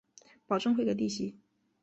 [0.47, 1.37] 保证会给利息